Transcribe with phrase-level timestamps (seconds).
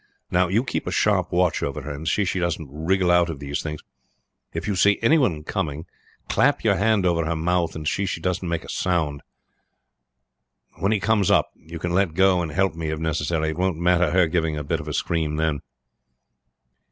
[0.31, 3.37] Now you keep a sharp watch over her, and see she doesn't wriggle out of
[3.37, 3.81] these things.
[4.51, 5.85] If you see any one coming
[6.27, 9.21] clap your hand over her mouth, and see she doesn't make a sound.
[10.79, 13.77] When he comes up you can let go and help me if necessary; it won't
[13.77, 15.61] matter her giving a bit of a scream then."